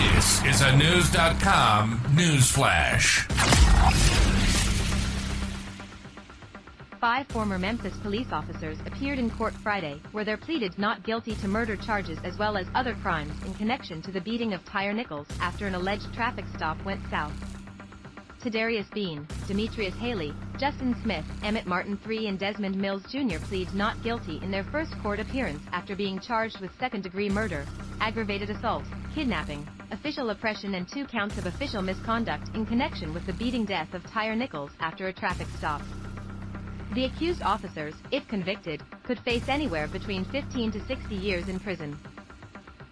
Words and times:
This 0.00 0.42
is 0.46 0.60
a 0.62 0.72
Knewz.com 0.72 2.00
news 2.16 2.50
flash. 2.50 3.26
Five 6.98 7.26
former 7.26 7.58
Memphis 7.58 7.94
police 7.98 8.32
officers 8.32 8.78
appeared 8.86 9.18
in 9.18 9.28
court 9.28 9.52
Friday, 9.52 10.00
where 10.12 10.24
they 10.24 10.36
pleaded 10.36 10.78
not 10.78 11.02
guilty 11.02 11.34
to 11.36 11.48
murder 11.48 11.76
charges 11.76 12.18
as 12.24 12.38
well 12.38 12.56
as 12.56 12.66
other 12.74 12.94
crimes 13.02 13.34
in 13.44 13.52
connection 13.52 14.00
to 14.00 14.10
the 14.10 14.22
beating 14.22 14.54
of 14.54 14.64
Tyre 14.64 14.94
Nichols 14.94 15.28
after 15.38 15.66
an 15.66 15.74
alleged 15.74 16.14
traffic 16.14 16.46
stop 16.54 16.82
went 16.82 17.02
south. 17.10 17.34
Tadarius 18.42 18.90
Bean, 18.94 19.28
Demetrius 19.46 19.94
Haley, 19.96 20.32
Justin 20.56 20.96
Smith, 21.02 21.26
Emmitt 21.42 21.66
Martin 21.66 21.98
III 22.08 22.28
and 22.28 22.38
Desmond 22.38 22.74
Mills 22.74 23.02
Jr. 23.12 23.38
plead 23.38 23.72
not 23.74 24.02
guilty 24.02 24.40
in 24.42 24.50
their 24.50 24.64
first 24.64 24.92
court 25.02 25.20
appearance 25.20 25.62
after 25.72 25.94
being 25.94 26.18
charged 26.18 26.58
with 26.58 26.70
second-degree 26.78 27.28
murder, 27.28 27.66
aggravated 28.00 28.48
assault, 28.48 28.84
kidnapping, 29.14 29.68
official 29.90 30.30
oppression 30.30 30.74
and 30.76 30.88
two 30.88 31.04
counts 31.04 31.36
of 31.36 31.44
official 31.44 31.82
misconduct 31.82 32.48
in 32.54 32.64
connection 32.64 33.12
with 33.12 33.26
the 33.26 33.34
beating 33.34 33.66
death 33.66 33.92
of 33.92 34.02
Tyre 34.06 34.34
Nichols 34.34 34.70
after 34.80 35.08
a 35.08 35.12
traffic 35.12 35.48
stop. 35.58 35.82
The 36.94 37.04
accused 37.04 37.42
officers, 37.42 37.94
if 38.10 38.26
convicted, 38.26 38.82
could 39.02 39.20
face 39.20 39.48
anywhere 39.48 39.86
between 39.86 40.24
15 40.24 40.72
to 40.72 40.86
60 40.86 41.14
years 41.14 41.46
in 41.48 41.60
prison. 41.60 41.98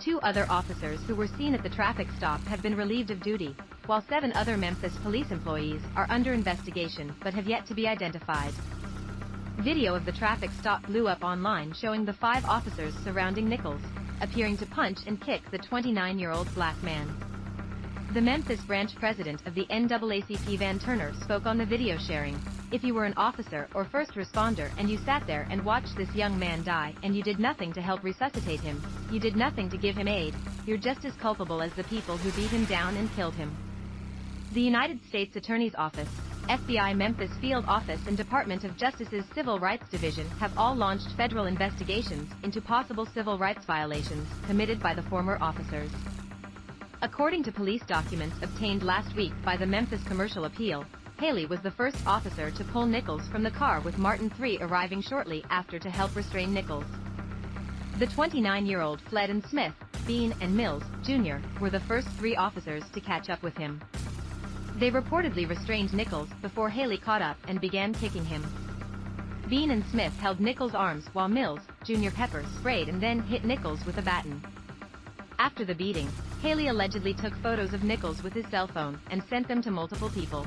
Two 0.00 0.18
other 0.20 0.46
officers 0.48 1.00
who 1.06 1.14
were 1.14 1.28
seen 1.28 1.54
at 1.54 1.62
the 1.62 1.68
traffic 1.68 2.08
stop 2.16 2.40
have 2.44 2.62
been 2.62 2.76
relieved 2.76 3.10
of 3.10 3.22
duty, 3.22 3.54
while 3.86 4.04
seven 4.08 4.32
other 4.32 4.56
Memphis 4.56 4.94
police 5.02 5.30
employees 5.30 5.82
are 5.94 6.06
under 6.08 6.32
investigation 6.32 7.14
but 7.22 7.34
have 7.34 7.46
yet 7.46 7.66
to 7.66 7.74
be 7.74 7.86
identified. 7.86 8.52
Video 9.58 9.94
of 9.94 10.04
the 10.04 10.12
traffic 10.12 10.50
stop 10.58 10.82
blew 10.86 11.06
up 11.06 11.22
online 11.22 11.72
showing 11.72 12.04
the 12.04 12.12
five 12.12 12.44
officers 12.44 12.94
surrounding 13.04 13.48
Nichols, 13.48 13.82
appearing 14.20 14.56
to 14.56 14.66
punch 14.66 14.98
and 15.06 15.20
kick 15.20 15.42
the 15.50 15.58
29-year-old 15.58 16.52
black 16.54 16.82
man. 16.82 17.14
The 18.14 18.20
Memphis 18.20 18.60
branch 18.62 18.94
president 18.96 19.46
of 19.46 19.54
the 19.54 19.66
NAACP 19.66 20.58
Van 20.58 20.78
Turner 20.78 21.12
spoke 21.22 21.46
on 21.46 21.58
the 21.58 21.66
video 21.66 21.98
sharing. 21.98 22.40
If 22.72 22.84
you 22.84 22.94
were 22.94 23.04
an 23.04 23.14
officer 23.16 23.68
or 23.74 23.84
first 23.84 24.12
responder 24.14 24.70
and 24.78 24.88
you 24.88 24.98
sat 25.04 25.26
there 25.26 25.46
and 25.50 25.64
watched 25.64 25.96
this 25.96 26.14
young 26.14 26.38
man 26.38 26.64
die 26.64 26.94
and 27.02 27.14
you 27.14 27.22
did 27.22 27.38
nothing 27.38 27.72
to 27.74 27.82
help 27.82 28.02
resuscitate 28.02 28.60
him, 28.60 28.82
you 29.10 29.20
did 29.20 29.36
nothing 29.36 29.68
to 29.70 29.76
give 29.76 29.96
him 29.96 30.08
aid, 30.08 30.34
you're 30.66 30.78
just 30.78 31.04
as 31.04 31.14
culpable 31.14 31.60
as 31.60 31.72
the 31.74 31.84
people 31.84 32.16
who 32.16 32.30
beat 32.32 32.50
him 32.50 32.64
down 32.64 32.96
and 32.96 33.12
killed 33.14 33.34
him. 33.34 33.54
The 34.54 34.60
United 34.60 35.04
States 35.08 35.34
Attorney's 35.34 35.74
Office, 35.74 36.08
FBI 36.44 36.96
Memphis 36.96 37.32
Field 37.40 37.64
Office 37.66 38.00
and 38.06 38.16
Department 38.16 38.62
of 38.62 38.76
Justice's 38.76 39.24
Civil 39.34 39.58
Rights 39.58 39.88
Division 39.88 40.30
have 40.38 40.56
all 40.56 40.76
launched 40.76 41.10
federal 41.16 41.46
investigations 41.46 42.30
into 42.44 42.60
possible 42.60 43.04
civil 43.04 43.36
rights 43.36 43.64
violations 43.64 44.28
committed 44.46 44.78
by 44.78 44.94
the 44.94 45.02
former 45.02 45.38
officers. 45.40 45.90
According 47.02 47.42
to 47.42 47.50
police 47.50 47.82
documents 47.88 48.36
obtained 48.42 48.84
last 48.84 49.16
week 49.16 49.32
by 49.44 49.56
the 49.56 49.66
Memphis 49.66 50.04
Commercial 50.04 50.44
Appeal, 50.44 50.84
Haley 51.18 51.46
was 51.46 51.60
the 51.62 51.72
first 51.72 52.06
officer 52.06 52.52
to 52.52 52.64
pull 52.66 52.86
Nichols 52.86 53.26
from 53.32 53.42
the 53.42 53.50
car 53.50 53.80
with 53.80 53.98
Martin 53.98 54.30
III 54.40 54.58
arriving 54.60 55.02
shortly 55.02 55.44
after 55.50 55.80
to 55.80 55.90
help 55.90 56.14
restrain 56.14 56.54
Nichols. 56.54 56.86
The 57.98 58.06
29-year-old 58.06 59.00
fled 59.00 59.30
and 59.30 59.44
Smith, 59.46 59.74
Bean 60.06 60.32
and 60.40 60.56
Mills, 60.56 60.84
Jr., 61.02 61.38
were 61.60 61.70
the 61.70 61.80
first 61.80 62.06
three 62.20 62.36
officers 62.36 62.84
to 62.92 63.00
catch 63.00 63.28
up 63.30 63.42
with 63.42 63.56
him. 63.56 63.82
They 64.76 64.90
reportedly 64.90 65.48
restrained 65.48 65.92
Nichols 65.92 66.28
before 66.42 66.68
Haley 66.68 66.98
caught 66.98 67.22
up 67.22 67.36
and 67.46 67.60
began 67.60 67.94
kicking 67.94 68.24
him. 68.24 68.44
Bean 69.48 69.70
and 69.70 69.84
Smith 69.90 70.12
held 70.18 70.40
Nichols' 70.40 70.74
arms 70.74 71.06
while 71.12 71.28
Mills, 71.28 71.60
Jr. 71.84 72.10
Pepper 72.10 72.44
sprayed 72.58 72.88
and 72.88 73.00
then 73.00 73.22
hit 73.22 73.44
Nichols 73.44 73.84
with 73.86 73.98
a 73.98 74.02
baton. 74.02 74.42
After 75.38 75.64
the 75.64 75.74
beating, 75.74 76.10
Haley 76.42 76.68
allegedly 76.68 77.14
took 77.14 77.34
photos 77.36 77.72
of 77.72 77.84
Nichols 77.84 78.22
with 78.22 78.32
his 78.32 78.46
cell 78.50 78.66
phone 78.66 78.98
and 79.10 79.22
sent 79.30 79.46
them 79.46 79.62
to 79.62 79.70
multiple 79.70 80.10
people. 80.10 80.46